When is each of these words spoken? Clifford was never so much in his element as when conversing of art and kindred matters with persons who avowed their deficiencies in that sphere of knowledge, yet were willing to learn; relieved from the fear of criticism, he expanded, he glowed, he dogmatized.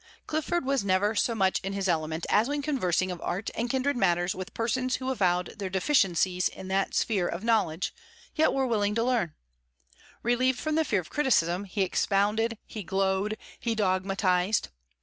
Clifford 0.25 0.65
was 0.65 0.83
never 0.83 1.13
so 1.13 1.35
much 1.35 1.59
in 1.59 1.73
his 1.73 1.87
element 1.87 2.25
as 2.27 2.47
when 2.49 2.63
conversing 2.63 3.11
of 3.11 3.21
art 3.21 3.51
and 3.53 3.69
kindred 3.69 3.95
matters 3.95 4.33
with 4.33 4.51
persons 4.55 4.95
who 4.95 5.11
avowed 5.11 5.59
their 5.59 5.69
deficiencies 5.69 6.49
in 6.49 6.69
that 6.69 6.95
sphere 6.95 7.27
of 7.27 7.43
knowledge, 7.43 7.93
yet 8.33 8.51
were 8.51 8.65
willing 8.65 8.95
to 8.95 9.03
learn; 9.03 9.35
relieved 10.23 10.57
from 10.59 10.73
the 10.73 10.83
fear 10.83 11.01
of 11.01 11.11
criticism, 11.11 11.65
he 11.65 11.83
expanded, 11.83 12.57
he 12.65 12.81
glowed, 12.81 13.37
he 13.59 13.75
dogmatized. 13.75 14.69